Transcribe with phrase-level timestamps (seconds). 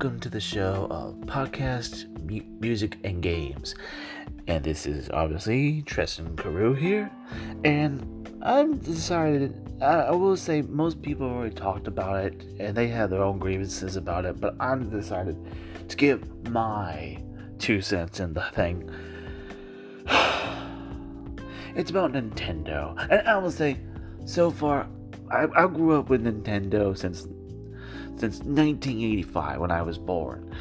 [0.00, 3.74] welcome to the show of podcast, mu- music, and games.
[4.46, 7.10] And this is obviously Tristan Carew here,
[7.64, 9.56] and I'm decided.
[9.82, 13.96] I, will say most people already talked about it, and they had their own grievances
[13.96, 14.40] about it.
[14.40, 15.36] But I'm decided
[15.88, 17.20] to give my
[17.58, 18.88] two cents in the thing.
[21.74, 23.78] it's about Nintendo, and I will say,
[24.26, 24.88] so far,
[25.28, 27.26] I, I grew up with Nintendo since
[28.20, 30.54] since 1985 when I was born.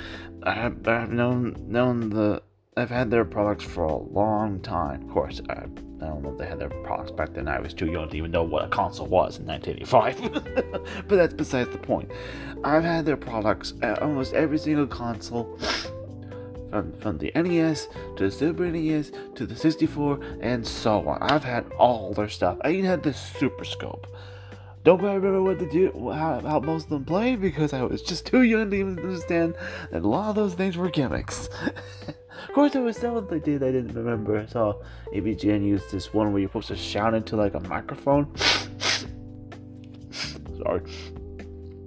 [0.44, 2.42] I've, I've known known the
[2.78, 5.02] I've had their products for a long time.
[5.02, 7.48] Of course, I, I don't know if they had their products back then.
[7.48, 11.04] I was too young to even know what a console was in 1985.
[11.08, 12.12] but that's besides the point.
[12.64, 15.58] I've had their products at almost every single console.
[16.70, 17.88] From, from the NES
[18.18, 21.18] to the Super NES to the 64 and so on.
[21.22, 22.58] I've had all their stuff.
[22.62, 24.06] I even had the Super Scope.
[24.88, 28.02] Don't quite remember what to do, how, how most of them played because I was
[28.02, 29.54] just too young to even understand
[29.92, 31.50] that a lot of those things were gimmicks.
[32.08, 34.40] of course, there was that they did I didn't remember.
[34.40, 34.76] I saw
[35.14, 38.34] AVGN used this one where you're supposed to shout into like a microphone.
[40.10, 40.84] Sorry.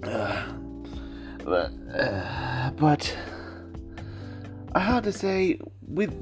[0.03, 0.53] Uh,
[1.43, 3.17] but, uh, but
[4.75, 6.13] I have to say, with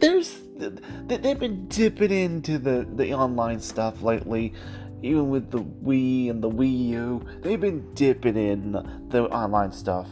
[0.00, 4.54] there's they've been dipping into the the online stuff lately
[5.02, 8.72] even with the Wii and the Wii U, they've been dipping in
[9.08, 10.08] the online stuff.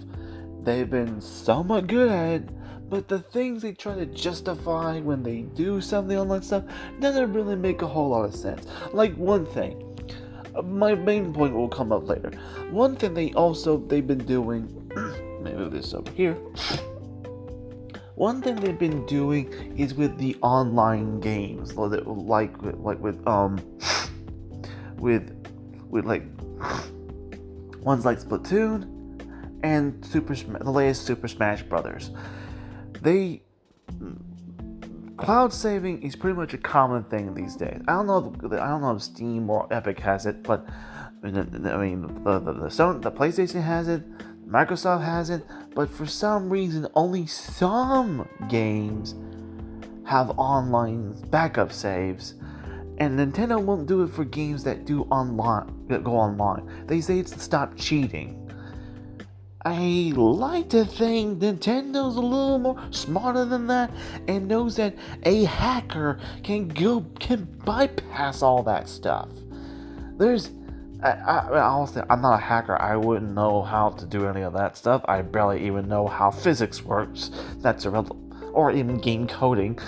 [0.62, 5.42] They've been somewhat good at it, but the things they try to justify when they
[5.42, 6.64] do some of the online stuff
[6.98, 8.66] doesn't really make a whole lot of sense.
[8.92, 9.86] Like one thing,
[10.64, 12.32] my main point will come up later.
[12.70, 16.36] One thing they also they've been doing, let me move this over here.
[18.16, 23.58] One thing they've been doing is with the online games, like like with um
[25.00, 25.34] with
[25.88, 26.22] with like
[27.82, 28.98] ones like Splatoon
[29.62, 32.10] and Super the latest Super Smash Brothers.
[33.02, 33.42] They
[35.16, 37.80] cloud saving is pretty much a common thing these days.
[37.88, 38.34] I don't know.
[38.42, 40.66] If, I don't know if Steam or Epic has it, but
[41.22, 44.02] I mean the the the, Sony, the PlayStation has it,
[44.46, 45.44] Microsoft has it,
[45.74, 49.14] but for some reason only some games
[50.04, 52.34] have online backup saves
[53.00, 56.86] and Nintendo won't do it for games that do online that go online.
[56.86, 58.36] They say it's to stop cheating.
[59.64, 63.90] I like to think Nintendo's a little more smarter than that
[64.28, 64.94] and knows that
[65.24, 69.28] a hacker can go can bypass all that stuff.
[70.16, 70.50] There's
[71.02, 72.80] I, I, honestly, I'm not a hacker.
[72.80, 75.02] I wouldn't know how to do any of that stuff.
[75.08, 77.30] I barely even know how physics works.
[77.56, 78.34] That's irrelevant.
[78.52, 79.78] Or even game coding.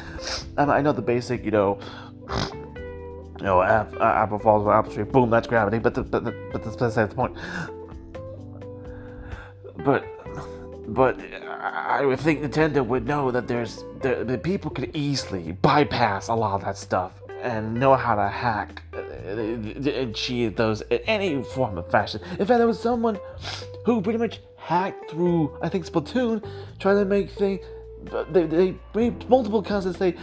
[0.57, 1.79] And I know the basic, you know,
[3.43, 5.79] know, app, uh, apple falls on apple tree, boom, that's gravity.
[5.79, 7.37] But the, but the, but that's the point.
[9.85, 10.05] But
[10.89, 11.19] but
[11.61, 16.55] I would think Nintendo would know that there's the, people could easily bypass a lot
[16.55, 21.79] of that stuff and know how to hack and uh, cheat those in any form
[21.79, 22.21] of fashion.
[22.33, 23.19] In fact, there was someone
[23.85, 26.45] who pretty much hacked through, I think, Splatoon,
[26.79, 27.65] trying to make things.
[28.31, 30.17] They, they made multiple accounts that say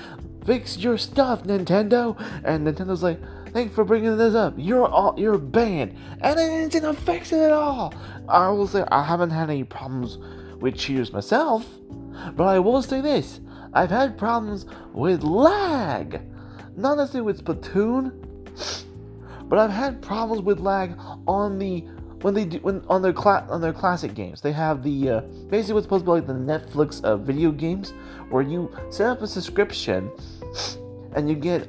[0.45, 2.19] fix your stuff, Nintendo.
[2.43, 3.19] And Nintendo's like,
[3.51, 4.53] thanks for bringing this up.
[4.57, 7.93] You're all you're banned, and it didn't fix it at all.
[8.27, 10.17] I will say I haven't had any problems
[10.59, 11.67] with cheaters myself,
[12.35, 13.39] but I will say this:
[13.73, 16.21] I've had problems with lag,
[16.75, 18.11] not necessarily with Splatoon,
[19.43, 20.95] but I've had problems with lag
[21.27, 21.85] on the
[22.21, 24.41] when they do when on their cla- on their classic games.
[24.41, 27.93] They have the uh, basically what's supposed to be like the Netflix of video games,
[28.29, 30.11] where you set up a subscription
[31.15, 31.67] and you get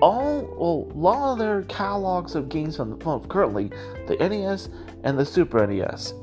[0.00, 3.70] all well, a lot of their catalogs of games from, from currently
[4.06, 4.68] the NES
[5.04, 6.14] and the Super NES.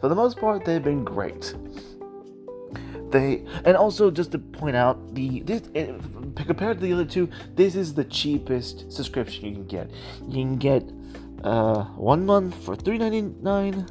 [0.00, 1.54] For the most part, they've been great.
[3.10, 5.62] They and also just to point out the this
[6.36, 9.90] compared to the other two, this is the cheapest subscription you can get.
[10.28, 10.84] You can get
[11.42, 13.86] uh, one month for three ninety nine.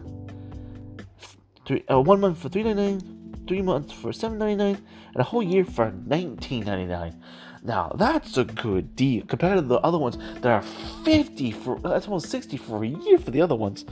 [1.66, 5.18] Three uh, one month for three ninety nine, three months for seven ninety nine, and
[5.18, 7.22] a whole year for nineteen ninety nine.
[7.64, 10.62] Now that's a good deal compared to the other ones that are
[11.04, 13.86] 50 for that's almost 60 for a year for the other ones.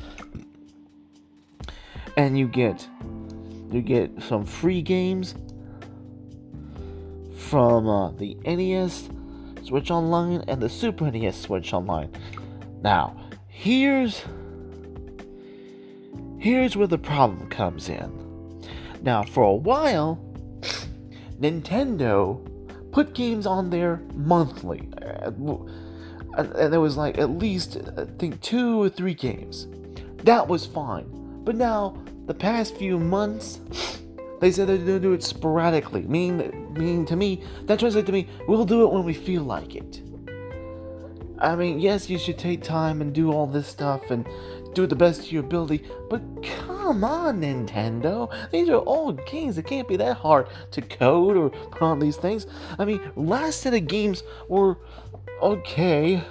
[2.15, 2.88] And you get
[3.71, 5.36] you get some free games
[7.38, 9.09] from uh, the NES
[9.63, 12.12] Switch Online and the Super NES Switch Online.
[12.81, 13.15] Now,
[13.57, 14.24] here's
[16.38, 18.63] here's where the problem comes in.
[19.01, 20.24] Now, for a while,
[21.39, 22.39] Nintendo
[22.92, 24.88] put games on there monthly.
[25.01, 25.31] Uh,
[26.38, 29.68] and there was like at least, I think, two or three games.
[30.18, 31.09] That was fine.
[31.44, 33.59] But now the past few months,
[34.39, 36.04] they said they're gonna do it sporadically.
[36.04, 39.75] Meaning, meaning to me, that translates to me, we'll do it when we feel like
[39.75, 40.01] it.
[41.39, 44.27] I mean, yes, you should take time and do all this stuff and
[44.73, 48.31] do the best of your ability, but come on, Nintendo.
[48.51, 49.57] These are all games.
[49.57, 52.47] It can't be that hard to code or put on these things.
[52.77, 54.77] I mean, last set of games were
[55.41, 56.23] okay.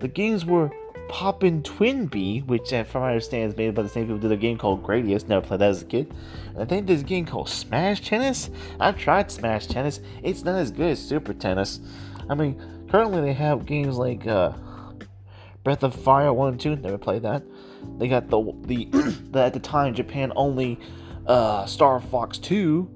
[0.00, 0.70] The games were
[1.08, 4.36] Poppin' Twinbee, which, from my understanding, is made by the same people who did a
[4.36, 5.26] game called Gradius.
[5.26, 6.12] Never played that as a kid.
[6.48, 8.50] And I think there's a game called Smash Tennis.
[8.78, 10.00] I've tried Smash Tennis.
[10.22, 11.80] It's not as good as Super Tennis.
[12.28, 14.52] I mean, currently they have games like uh,
[15.64, 16.76] Breath of Fire 1 and 2.
[16.76, 17.42] Never played that.
[17.98, 18.84] They got the the,
[19.30, 20.78] the at the time Japan only
[21.26, 22.90] uh, Star Fox 2.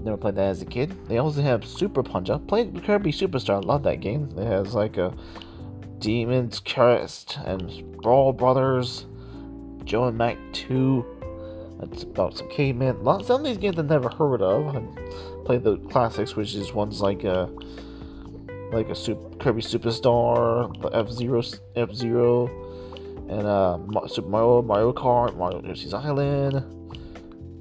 [0.00, 1.08] Never played that as a kid.
[1.08, 2.46] They also have Super Punch Out.
[2.46, 3.64] Played Kirby Superstar.
[3.64, 4.28] Love that game.
[4.36, 5.12] It has like a
[5.98, 9.06] Demon's Crest and Brawl Brothers,
[9.84, 11.04] Joe and Mac 2.
[11.80, 13.04] That's about some caveman.
[13.24, 14.76] Some of these games I've never heard of.
[14.76, 14.82] I
[15.44, 17.48] played the classics, which is ones like a
[18.72, 21.42] like a Super, Kirby Superstar, F Zero,
[21.76, 22.46] F Zero,
[23.28, 23.78] and uh,
[24.08, 26.56] Super Mario, Mario Kart, Mario Yoshi's Island,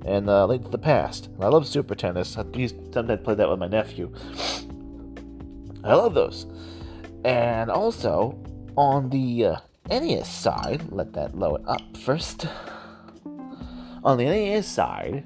[0.06, 1.28] and uh, Link to the Past.
[1.28, 2.38] And I love Super Tennis.
[2.38, 4.14] I used sometimes play that with my nephew.
[5.84, 6.46] I love those.
[7.24, 8.38] And also,
[8.78, 9.58] on the uh,
[9.90, 12.48] NES side, let that load up first.
[14.04, 15.26] On the NES side,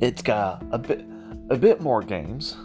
[0.00, 1.04] it's got a bit,
[1.50, 2.56] a bit more games.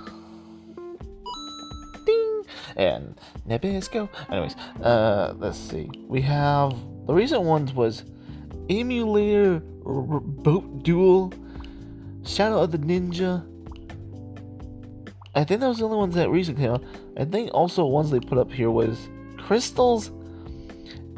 [2.78, 4.08] And Nabisco.
[4.30, 5.90] Anyways, uh, let's see.
[6.08, 6.74] We have
[7.06, 8.04] the recent ones was
[8.70, 9.62] Eliminator
[10.44, 11.34] Boat Duel,
[12.24, 13.46] Shadow of the Ninja,
[15.38, 16.84] I think that was the only ones that recently came out.
[17.16, 20.10] I think also ones they put up here was Crystalis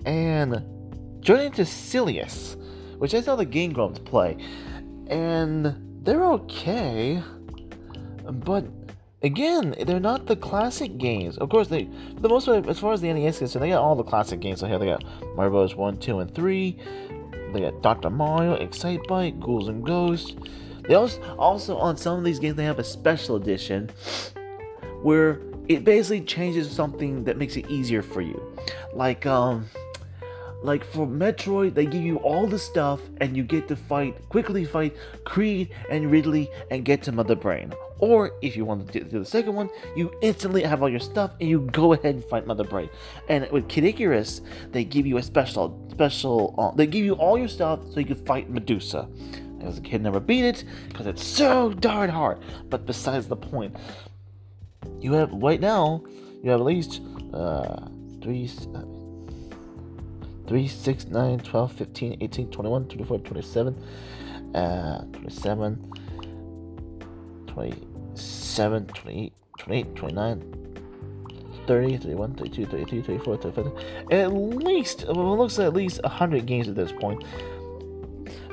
[0.06, 0.62] and
[1.24, 2.58] Journey to Silius,
[2.98, 4.36] which I saw the Game Grumps play.
[5.08, 7.24] And they're okay,
[8.30, 8.66] but
[9.22, 11.38] again, they're not the classic games.
[11.38, 13.70] Of course, they for the most part, as far as the NES is concerned, they
[13.70, 14.60] got all the classic games.
[14.60, 15.04] So here they got
[15.36, 15.76] Mario Bros.
[15.76, 16.78] 1, 2, and 3.
[17.54, 18.10] They got Dr.
[18.10, 20.36] Mario, Excitebike, Ghouls and Ghosts.
[20.88, 23.90] They also, also on some of these games they have a special edition
[25.02, 28.42] where it basically changes something that makes it easier for you.
[28.94, 29.66] Like um
[30.62, 34.66] like for Metroid, they give you all the stuff and you get to fight quickly
[34.66, 34.96] fight
[35.26, 37.74] Kraid and Ridley and get to Mother Brain.
[38.00, 41.32] Or if you want to do the second one, you instantly have all your stuff
[41.40, 42.90] and you go ahead and fight Mother Brain.
[43.28, 44.42] And with Kid Icarus,
[44.72, 46.56] they give you a special special.
[46.58, 49.08] Uh, they give you all your stuff so you can fight Medusa.
[49.62, 52.40] As a kid, never beat it because it's so darn hard.
[52.70, 53.76] But besides the point,
[55.02, 56.04] you have right now
[56.42, 57.02] you have at least
[57.34, 57.88] uh,
[58.22, 58.82] 3, uh,
[60.48, 63.84] 3 6 9 12 15 18 21 24 27
[64.56, 65.92] uh, 27
[68.16, 70.56] 27 28 28 29
[71.68, 76.68] 30, 31, 32, 33, 34, 35, at least, it looks like at least 100 games
[76.68, 77.24] at this point.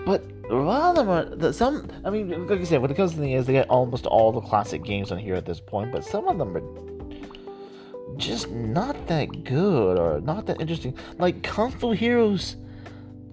[0.04, 1.88] But are some.
[2.04, 4.32] I mean, like I said, when it comes to the is, they get almost all
[4.32, 9.06] the classic games on here at this point, but some of them are just not
[9.06, 10.94] that good or not that interesting.
[11.18, 12.56] Like Kung Fu Heroes,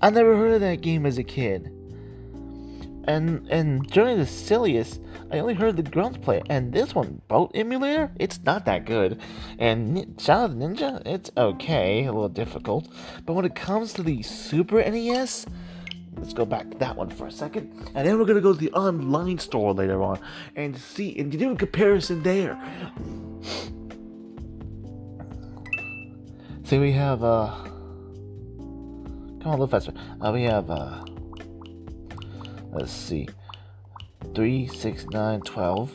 [0.02, 1.73] I never heard of that game as a kid.
[3.06, 5.00] And and Journey to Silius,
[5.32, 6.42] I only heard the Grumps play.
[6.50, 9.20] And this one, Boat Eliminator, it's not that good.
[9.60, 12.88] And Shadow of the Ninja, it's okay, a little difficult.
[13.26, 15.46] But when it comes to the Super NES,
[16.16, 17.72] Let's go back to that one for a second.
[17.96, 20.20] And then we're to go to the online store later on
[20.56, 22.58] and see and do a comparison there.
[26.64, 29.94] See, we have, uh, come on, a little faster.
[30.22, 31.04] Uh, we have, uh,
[32.74, 33.28] let's see,
[34.34, 35.92] 3, 6, 9, 12,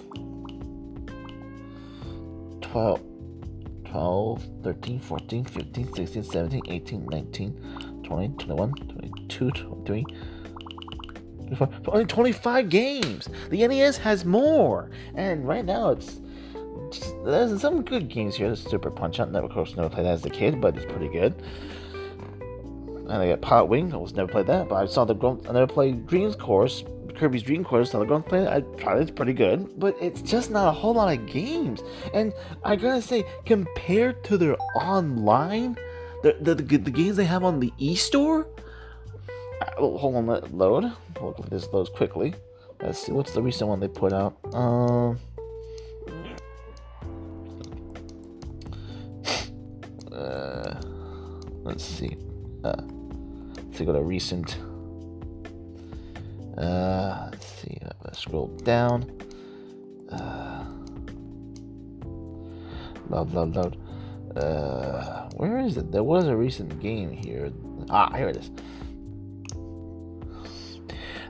[2.61, 3.01] 12,
[3.85, 10.05] 12, 13, 14, 15, 16, 17, 18, 19, 20, 21, 22, 23,
[11.57, 13.29] 24, only 25 games.
[13.51, 14.91] The NES has more.
[15.15, 16.21] And right now it's
[16.91, 18.49] just, there's some good games here.
[18.49, 19.33] There's Super Punch Out.
[19.33, 21.43] Never, course, never played that as a kid, but it's pretty good.
[23.09, 23.93] And I got Pilotwing.
[23.95, 25.15] I was never played that, but I saw the
[25.49, 26.85] I never played Dreams Course.
[27.19, 28.49] Kirby's Dream Course, the Grumps played it.
[28.49, 31.83] I tried it, it's pretty good, but it's just not a whole lot of games.
[32.15, 32.33] And
[32.65, 35.77] I gotta say, compared to their online,
[36.23, 38.47] the, the, the, the games they have on the e-store,
[39.61, 40.93] uh, hold on, let load.
[41.19, 42.35] Hopefully this loads quickly.
[42.81, 44.37] Let's see, what's the recent one they put out?
[44.55, 45.19] Um,
[50.13, 50.81] uh,
[51.65, 52.17] let's see.
[52.63, 52.83] Uh,
[53.79, 54.59] to go to recent.
[56.57, 57.79] Uh, let's see.
[57.81, 59.11] Gonna scroll down.
[60.11, 60.65] Uh,
[63.09, 63.77] load, load.
[64.37, 65.91] Uh, where is it?
[65.93, 67.53] There was a recent game here.
[67.91, 68.51] Ah, here it is.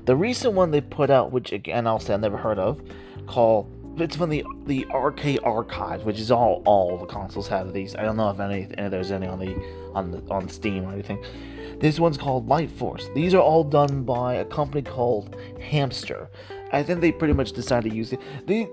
[0.07, 2.81] The recent one they put out, which again I'll say I never heard of,
[3.27, 7.95] called it's from the the arcade archives, which is all all the consoles have these.
[7.95, 9.55] I don't know if any if there's any on the
[9.95, 11.23] on the on Steam or anything.
[11.81, 13.09] This one's called Light Force.
[13.15, 16.29] These are all done by a company called Hamster.
[16.73, 18.21] I think they pretty much decided to use it.
[18.47, 18.69] They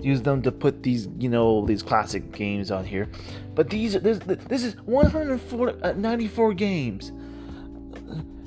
[0.00, 3.08] use them to put these, you know, these classic games on here.
[3.54, 7.12] But these, this, this is 194 uh, games.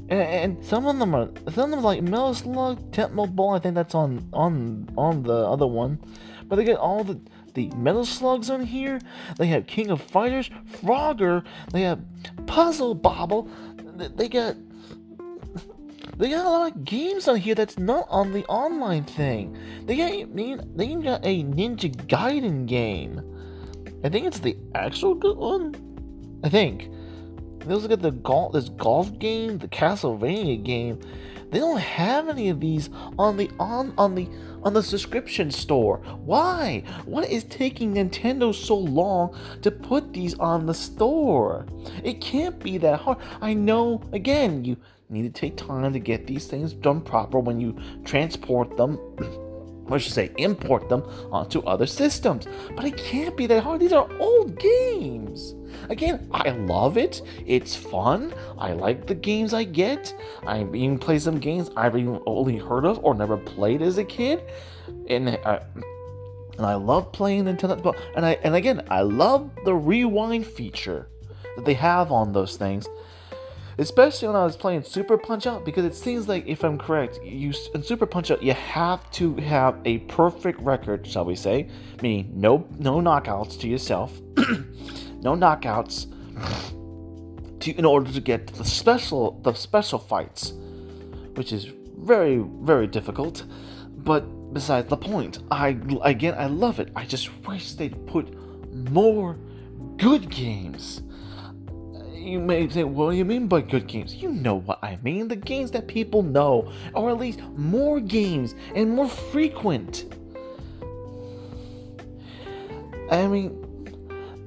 [0.09, 3.51] And, and, some of them are some of them are like Metal Slug, Tecmo Bowl.
[3.51, 5.99] I think that's on on on the other one,
[6.47, 7.19] but they get all the
[7.53, 8.99] the Metal Slugs on here.
[9.37, 10.49] They have King of Fighters,
[10.81, 11.43] Frogger.
[11.73, 11.99] They have
[12.47, 13.49] Puzzle Bobble.
[13.99, 14.55] They got
[16.17, 19.57] they got a lot of games on here that's not on the online thing.
[19.85, 23.21] They got they, they even got a Ninja Gaiden game.
[24.03, 25.75] I think it's the actual good one.
[26.43, 26.89] I think.
[27.65, 30.99] Let's look at the golf this golf game, the Castlevania game.
[31.51, 34.29] They don't have any of these on the on on the
[34.63, 35.97] on the subscription store.
[36.25, 36.83] Why?
[37.05, 41.65] What is taking Nintendo so long to put these on the store?
[42.03, 43.17] It can't be that hard.
[43.41, 44.77] I know again, you
[45.09, 48.99] need to take time to get these things done proper when you transport them
[49.91, 52.47] I should say import them onto other systems.
[52.75, 53.81] But it can't be that hard.
[53.81, 55.55] These are old games.
[55.89, 57.21] Again, I love it.
[57.45, 58.33] It's fun.
[58.57, 60.13] I like the games I get.
[60.45, 64.03] I even play some games I've even only heard of or never played as a
[64.03, 64.43] kid.
[65.07, 65.59] And uh,
[66.57, 67.95] and I love playing Nintendo.
[68.15, 71.07] And I and again, I love the rewind feature
[71.55, 72.87] that they have on those things
[73.79, 77.19] especially when I was playing Super Punch Out, because it seems like, if I'm correct,
[77.23, 81.69] you in Super Punch Out you have to have a perfect record, shall we say,
[82.01, 84.19] meaning no no knockouts to yourself,
[85.21, 86.07] no knockouts,
[87.61, 90.53] to in order to get the special the special fights,
[91.35, 91.65] which is
[91.97, 93.45] very very difficult.
[93.95, 96.91] But besides the point, I again I love it.
[96.95, 98.33] I just wish they'd put
[98.91, 99.37] more
[99.97, 101.01] good games
[102.19, 104.15] you may say, what do you mean by good games?
[104.15, 105.27] You know what I mean.
[105.27, 110.13] The games that people know, or at least more games and more frequent.
[113.11, 113.65] I mean,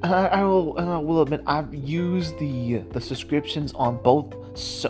[0.02, 4.34] I, I will, I will admit, I've used the the subscriptions on both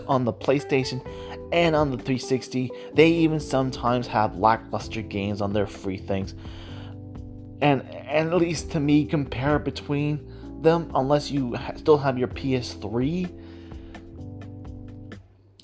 [0.08, 1.06] on the PlayStation
[1.52, 2.70] and on the 360.
[2.94, 6.34] They even sometimes have lackluster games on their free things.
[7.60, 10.31] And, and at least to me, compare between
[10.62, 13.30] them unless you still have your PS3.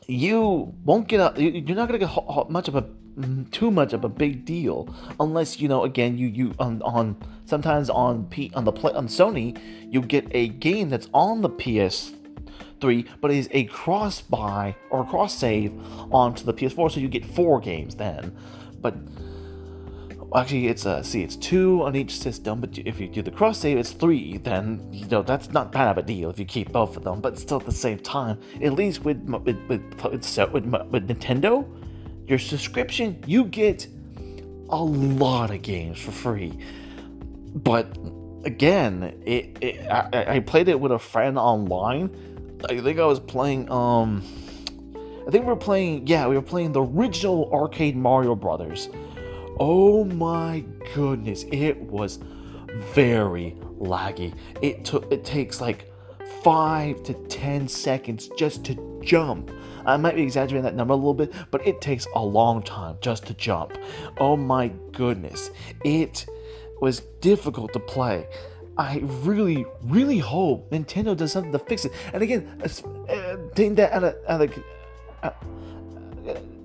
[0.06, 1.42] You won't get a.
[1.42, 2.84] You're not gonna get much of a
[3.50, 7.90] too much of a big deal unless you know again you you on on sometimes
[7.90, 9.58] on P on the play on Sony
[9.92, 15.34] you get a game that's on the PS3 but is a cross buy or cross
[15.34, 15.72] save
[16.12, 18.36] onto the PS4 so you get four games then
[18.80, 18.94] but
[20.34, 23.58] actually it's uh see it's two on each system but if you do the cross
[23.58, 26.70] save it's three then you know that's not bad of a deal if you keep
[26.70, 30.52] both of them but still at the same time at least with with with, with,
[30.52, 31.66] with, with nintendo
[32.28, 33.86] your subscription you get
[34.70, 36.58] a lot of games for free.
[37.54, 37.96] But
[38.44, 42.10] again it, it I, I played it with a friend online.
[42.68, 44.20] I think i was playing um
[45.28, 48.88] i think we were playing yeah we were playing the original arcade mario brothers
[49.60, 52.20] Oh my goodness, it was
[52.94, 54.34] very laggy.
[54.62, 55.92] It took it takes like
[56.42, 59.50] 5 to 10 seconds just to jump.
[59.84, 62.98] I might be exaggerating that number a little bit, but it takes a long time
[63.00, 63.76] just to jump.
[64.18, 65.50] Oh my goodness.
[65.84, 66.26] It
[66.80, 68.28] was difficult to play.
[68.76, 71.92] I really, really hope Nintendo does something to fix it.
[72.12, 74.64] And again, uh, taking that out of, out of
[75.22, 75.30] uh,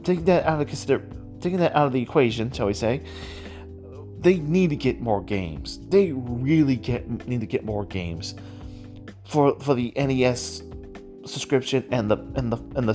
[0.04, 1.02] taking that out of consider
[1.44, 3.04] taking that out of the equation, shall we say,
[4.20, 5.80] they need to get more games.
[5.90, 8.36] They really get need to get more games
[9.26, 10.64] for for the NES
[11.26, 12.94] subscription and the and the and the,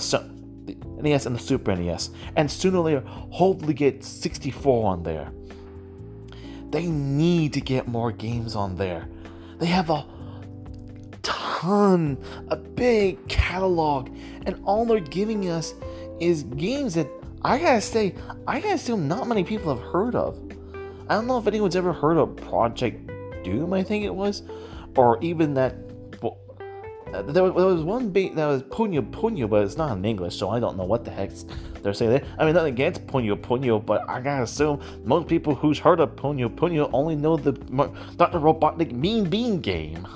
[0.64, 5.31] the NES and the Super NES, and sooner or later, hopefully get 64 on there.
[6.71, 9.09] They need to get more games on there.
[9.59, 10.07] They have a
[11.23, 14.11] ton, a big catalog,
[14.47, 15.75] and all they're giving us
[16.21, 17.09] is games that
[17.42, 18.14] I gotta say,
[18.47, 20.38] I gotta assume not many people have heard of.
[21.09, 23.11] I don't know if anyone's ever heard of Project
[23.45, 24.42] Doom, I think it was,
[24.97, 25.76] or even that.
[27.11, 30.37] there was, there was one beat that was Puyo Puyo, but it's not in English,
[30.37, 31.30] so I don't know what the heck
[31.83, 32.25] they're saying there.
[32.38, 36.16] I mean, nothing against Puyo Puyo, but I gotta assume most people who's heard of
[36.16, 38.40] Puyo Puyo only know the Dr.
[38.40, 40.07] Robotnik Mean Bean game.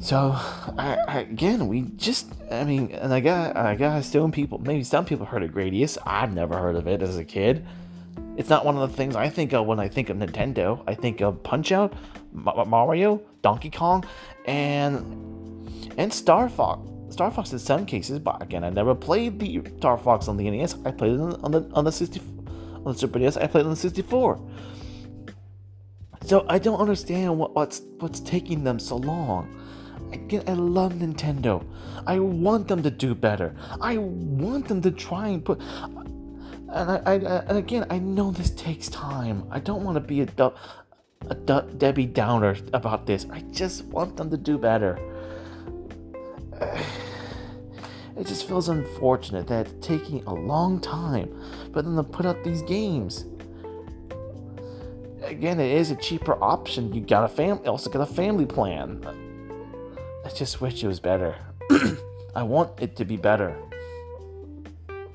[0.00, 0.32] So,
[0.78, 4.84] I, I, again, we just, I mean, and I got, I got assume people, maybe
[4.84, 5.98] some people heard of Gradius.
[6.06, 7.66] I've never heard of it as a kid.
[8.36, 10.80] It's not one of the things I think of when I think of Nintendo.
[10.86, 11.92] I think of Punch Out,
[12.32, 14.04] Mario, Donkey Kong,
[14.46, 16.88] and and Star Fox.
[17.10, 20.48] Star Fox in some cases, but again, I never played the Star Fox on the
[20.48, 20.76] NES.
[20.84, 22.20] I played it on the on the 60
[22.76, 23.36] on the Super NES.
[23.36, 24.40] I played on the 64.
[26.24, 29.57] So I don't understand what, what's what's taking them so long.
[30.12, 31.64] I love Nintendo.
[32.06, 33.54] I want them to do better.
[33.80, 35.60] I want them to try and put
[36.70, 39.44] and I, I, and again, I know this takes time.
[39.50, 40.52] I don't want to be a,
[41.30, 43.26] a Debbie Downer about this.
[43.32, 44.98] I just want them to do better.
[48.16, 51.40] It just feels unfortunate that it's taking a long time
[51.72, 53.26] for them to put out these games.
[55.22, 56.92] Again, it is a cheaper option.
[56.92, 59.27] You got a family, also got a family plan.
[60.24, 61.36] I just wish it was better.
[62.34, 63.56] I want it to be better.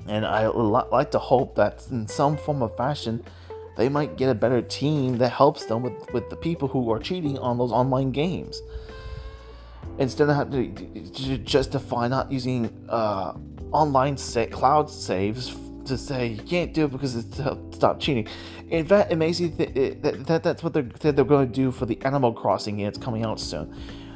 [0.06, 3.24] And I like to hope that in some form of fashion,
[3.76, 6.98] they might get a better team that helps them with, with the people who are
[6.98, 8.60] cheating on those online games.
[9.98, 13.34] Instead of having to justify not using uh,
[13.72, 15.56] online sa- cloud saves
[15.86, 18.26] to say you can't do it because it's to stop cheating.
[18.70, 21.86] In fact, it makes you that, that that's what they're, they're going to do for
[21.86, 22.80] the Animal Crossing.
[22.80, 23.74] It's coming out soon.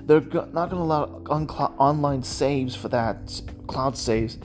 [0.09, 4.39] They're not going to allow on- online saves for that cloud saves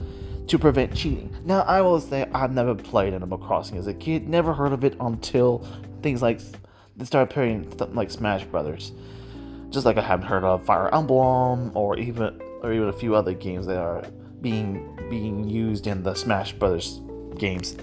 [0.46, 1.34] to prevent cheating.
[1.42, 4.84] Now, I will say I've never played Animal Crossing as a kid, never heard of
[4.84, 5.66] it until
[6.02, 6.40] things like
[6.98, 8.92] they started appearing like Smash Brothers.
[9.70, 13.32] Just like I haven't heard of Fire Emblem or even or even a few other
[13.32, 14.04] games that are
[14.42, 17.00] being being used in the Smash Brothers
[17.38, 17.74] games.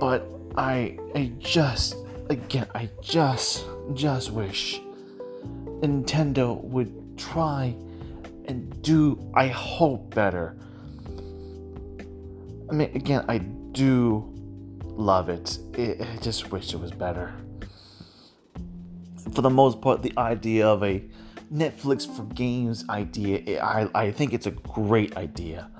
[0.00, 1.96] But I I just
[2.30, 4.80] again I just just wish
[5.82, 7.74] Nintendo would try
[8.46, 10.56] and do I hope better
[12.72, 14.32] I mean, again, I do
[14.82, 15.58] love it.
[15.74, 16.00] it.
[16.00, 17.34] I just wish it was better.
[19.34, 21.04] For the most part, the idea of a
[21.52, 25.70] Netflix for games idea, eh, I, I think it's a great idea.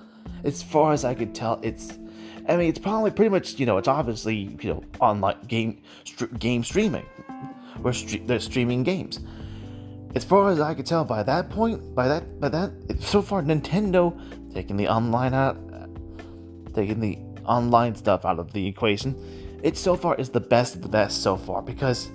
[0.44, 1.98] As far as I could tell, it's
[2.46, 6.38] I mean, it's probably pretty much, you know, it's obviously, you know, online game st-
[6.38, 7.06] game streaming.
[7.80, 9.20] Where they're streaming games.
[10.14, 12.70] As far as I could tell, by that point, by that, by that,
[13.00, 14.12] so far, Nintendo
[14.52, 15.86] taking the online out, uh,
[16.74, 19.16] taking the online stuff out of the equation,
[19.62, 22.10] it so far is the best of the best so far because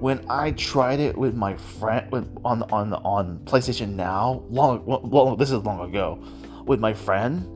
[0.00, 5.50] when I tried it with my friend with, on on on PlayStation Now, long this
[5.50, 6.22] is long ago,
[6.66, 7.46] with my friend,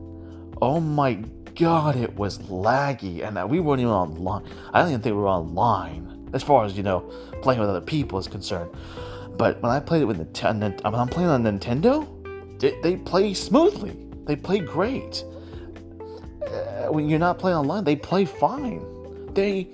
[0.61, 1.13] oh my
[1.55, 4.43] god, it was laggy, and that we weren't even online.
[4.73, 7.01] I don't even think we were online as far as you know
[7.41, 8.71] playing with other people is concerned.
[9.39, 12.79] But when I played it with uh, Nintendo, um, when I'm playing on Nintendo, they,
[12.81, 13.97] they play smoothly.
[14.27, 15.23] They play great
[16.49, 18.85] uh, when you're not playing online, they play fine.
[19.33, 19.67] They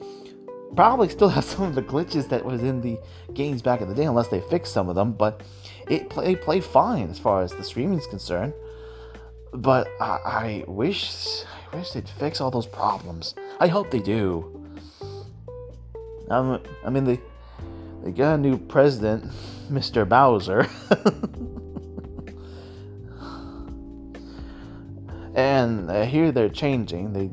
[0.75, 2.97] probably still have some of the glitches that was in the
[3.33, 5.13] games back in the day, unless they fix some of them.
[5.13, 5.41] But
[5.87, 8.53] it play, they play fine as far as the streaming is concerned.
[9.53, 13.35] But I, I wish I wish they'd fix all those problems.
[13.59, 14.51] I hope they do.
[16.29, 17.21] Um, I mean they
[18.05, 19.25] they got a new president,
[19.67, 20.07] Mr.
[20.07, 20.69] Bowser.
[25.35, 27.13] and uh, here they're changing.
[27.13, 27.31] They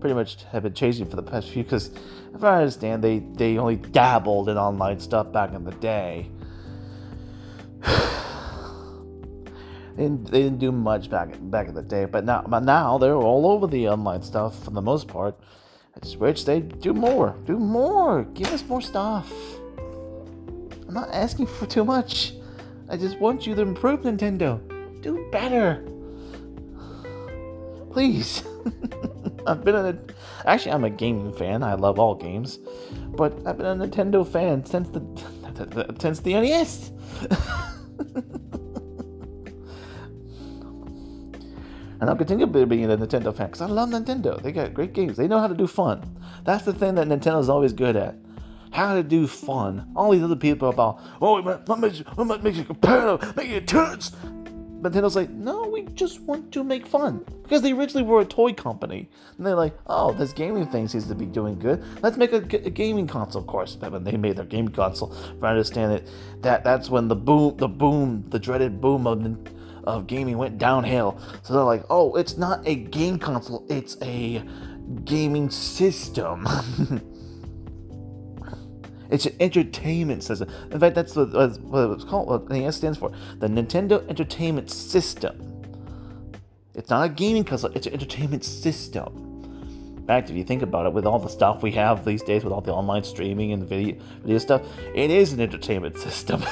[0.00, 1.90] pretty much have been changing for the past few because,
[2.34, 6.30] if I understand, they they only dabbled in online stuff back in the day.
[7.82, 7.92] they,
[10.04, 13.14] didn't, they didn't do much back back in the day, but now but now they're
[13.14, 15.38] all over the online stuff for the most part.
[15.94, 19.30] I just wish they do more, do more, give us more stuff.
[20.94, 22.34] I'm not asking for too much.
[22.88, 24.60] I just want you to improve Nintendo.
[25.02, 25.84] Do better.
[27.90, 28.44] Please.
[29.46, 29.98] I've been a
[30.46, 31.64] actually I'm a gaming fan.
[31.64, 32.60] I love all games,
[33.08, 36.92] but I've been a Nintendo fan since the since the NES.
[42.00, 44.40] and I'll continue being a Nintendo fan because I love Nintendo.
[44.40, 45.16] They got great games.
[45.16, 46.20] They know how to do fun.
[46.44, 48.16] That's the thing that Nintendo's always good at.
[48.74, 49.90] How to do fun.
[49.96, 53.66] All these other people about, oh, what makes you, what makes you competitive, make it
[53.66, 54.12] turns
[54.84, 58.52] Nintendo's like, no, we just want to make fun because they originally were a toy
[58.52, 59.08] company,
[59.38, 61.82] and they're like, oh, this gaming thing seems to be doing good.
[62.02, 63.40] Let's make a, a gaming console.
[63.40, 66.08] Of course, when they made their gaming console, if I understand it,
[66.42, 69.24] that that's when the boom, the boom, the dreaded boom of
[69.84, 71.18] of gaming went downhill.
[71.42, 74.42] So they're like, oh, it's not a game console, it's a
[75.04, 76.46] gaming system.
[79.10, 80.48] It's an entertainment system.
[80.70, 82.28] In fact, that's what, it's called.
[82.28, 83.12] What the S stands for.
[83.38, 85.54] The Nintendo Entertainment System.
[86.74, 87.70] It's not a gaming console.
[87.72, 89.34] It's an entertainment system.
[89.96, 92.44] In fact, if you think about it, with all the stuff we have these days,
[92.44, 94.62] with all the online streaming and video video stuff,
[94.94, 96.42] it is an entertainment system.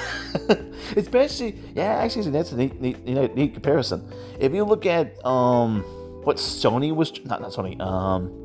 [0.97, 4.11] Especially, yeah, actually, that's a neat, neat, neat, neat comparison.
[4.41, 5.83] If you look at um,
[6.25, 8.42] what Sony was, not not Sony, um,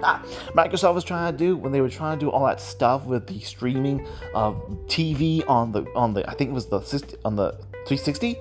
[0.00, 3.26] Microsoft was trying to do when they were trying to do all that stuff with
[3.26, 4.56] the streaming of
[4.86, 6.78] TV on the on the I think it was the
[7.24, 7.52] on the
[7.86, 8.36] 360.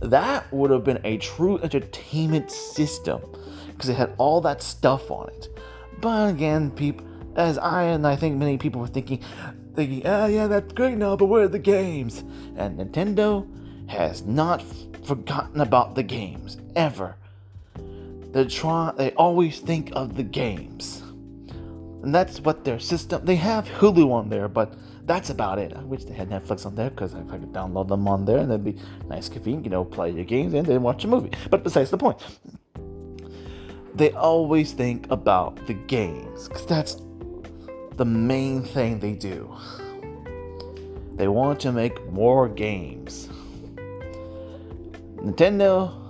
[0.00, 3.22] That would have been a true entertainment system
[3.68, 5.48] because it had all that stuff on it.
[6.00, 9.22] But again, people, as I and I think many people were thinking,
[9.74, 12.24] thinking, oh yeah, that's great now, but where are the games?
[12.56, 13.48] And Nintendo
[13.88, 14.62] has not
[15.04, 17.16] forgotten about the games ever.
[18.32, 18.92] They try.
[18.96, 21.02] They always think of the games,
[22.02, 23.24] and that's what their system.
[23.24, 25.74] They have Hulu on there, but that's about it.
[25.76, 28.50] I wish they had Netflix on there because I could download them on there, and
[28.50, 29.64] that'd be nice, convenient.
[29.64, 31.30] You know, play your games and then watch a movie.
[31.50, 32.22] But besides the point,
[33.94, 36.96] they always think about the games because that's
[37.96, 39.54] the main thing they do.
[41.16, 43.28] They want to make more games.
[45.16, 46.01] Nintendo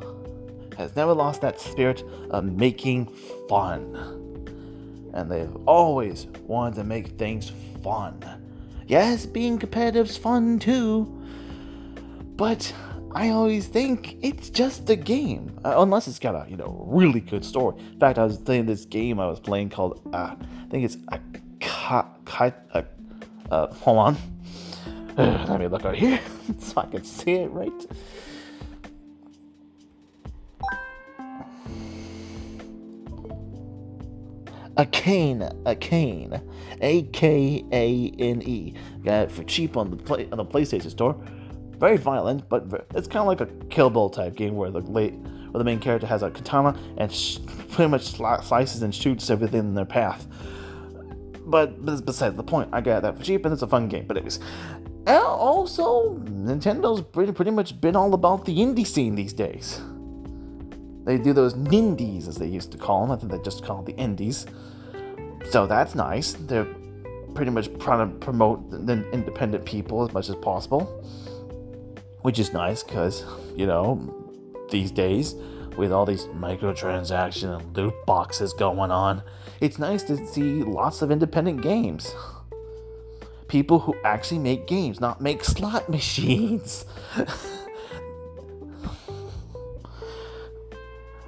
[0.76, 3.06] has never lost that spirit of making
[3.48, 3.94] fun.
[5.14, 8.24] And they've always wanted to make things fun.
[8.86, 11.04] Yes, being competitive's fun too,
[12.36, 12.72] but
[13.14, 17.20] I always think it's just a game, uh, unless it's got a you know really
[17.20, 17.78] good story.
[17.78, 20.96] In fact, I was playing this game I was playing called uh, I think it's
[21.10, 21.20] a.
[22.74, 22.82] Uh,
[23.50, 24.16] uh, hold on,
[25.16, 26.18] let me look out here
[26.58, 27.86] so I can see it right.
[34.82, 36.42] A cane, a cane,
[36.80, 38.74] A K A N E.
[39.04, 41.16] Got it for cheap on the play on the PlayStation Store.
[41.78, 42.64] Very violent, but
[42.96, 45.78] it's kind of like a Kill Bill type game where the late where the main
[45.78, 47.38] character has a katana and sh-
[47.70, 50.26] pretty much slices and shoots everything in their path.
[51.46, 54.06] But besides the point, I got that for cheap and it's a fun game.
[54.08, 54.40] But anyways,
[55.06, 59.80] also Nintendo's pretty pretty much been all about the indie scene these days.
[61.04, 63.10] They do those nindies, as they used to call them.
[63.10, 64.46] I think they just call the indies.
[65.50, 66.34] So that's nice.
[66.34, 66.68] They're
[67.34, 70.82] pretty much trying to promote the independent people as much as possible,
[72.22, 73.24] which is nice because,
[73.56, 74.22] you know,
[74.70, 75.34] these days,
[75.76, 79.22] with all these microtransaction and loot boxes going on,
[79.60, 82.14] it's nice to see lots of independent games.
[83.48, 86.84] People who actually make games, not make slot machines.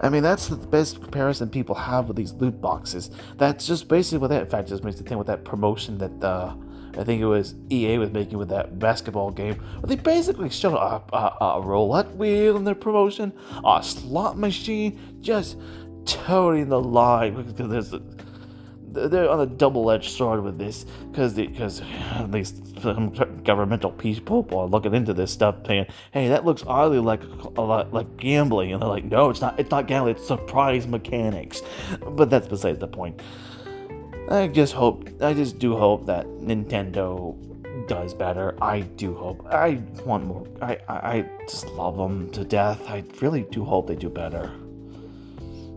[0.05, 3.11] I mean, that's the best comparison people have with these loot boxes.
[3.39, 6.23] That's just basically what that, in fact, just makes the thing with that promotion that
[6.23, 6.55] uh,
[6.99, 9.55] I think it was EA was making with that basketball game.
[9.81, 13.33] Where they basically showed a, a, a roulette wheel in their promotion,
[13.65, 15.57] a slot machine, just
[16.05, 17.95] toting the line because there's
[18.95, 23.11] they're on a double-edged sword with this because because at least some
[23.45, 27.23] governmental people are looking into this stuff, saying, "Hey, that looks oddly like
[27.57, 29.59] a lot like gambling," and they're like, "No, it's not.
[29.59, 30.17] It's not gambling.
[30.17, 31.63] It's surprise mechanics."
[32.11, 33.21] But that's besides the point.
[34.31, 37.37] I just hope, I just do hope that Nintendo
[37.87, 38.57] does better.
[38.63, 39.47] I do hope.
[39.51, 40.47] I want more.
[40.63, 42.89] I I, I just love them to death.
[42.89, 44.51] I really do hope they do better.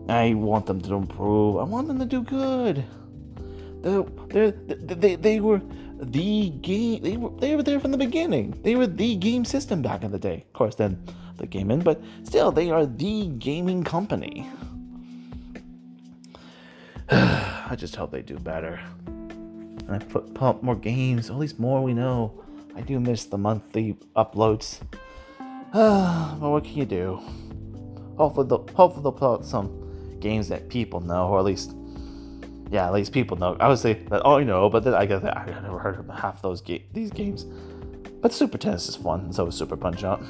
[0.08, 1.58] I want them to improve.
[1.58, 2.84] I want them to do good.
[3.82, 4.50] They
[4.94, 5.60] they they were
[6.00, 7.02] the game.
[7.02, 8.58] They were they were there from the beginning.
[8.62, 10.44] They were the game system back in the day.
[10.46, 11.02] Of course, then
[11.36, 14.48] the game in, but still, they are the gaming company.
[17.10, 18.80] I just hope they do better.
[19.06, 21.30] And I put pump more games.
[21.30, 22.44] At least more we know.
[22.76, 24.80] I do miss the monthly uploads.
[25.72, 27.20] but what can you do?
[28.16, 31.74] Hopefully, they'll, hopefully they'll put out some games that people know, or at least
[32.70, 33.56] yeah, at least people know.
[33.60, 36.08] I would say that oh, you know, but then I guess I never heard of
[36.08, 37.46] half those ga- these games.
[38.20, 40.22] But Super Tennis is fun, and so is Super Punch Out.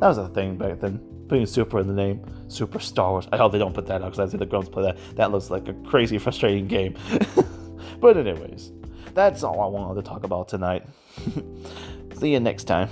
[0.00, 1.00] That was a thing back then.
[1.28, 3.26] Putting Super in the name, Super Star Wars.
[3.32, 4.98] I hope they don't put that out because I see the girls play that.
[5.16, 6.96] That looks like a crazy, frustrating game.
[8.00, 8.72] but anyways,
[9.14, 10.84] that's all I wanted to talk about tonight.
[12.14, 12.90] see you next time.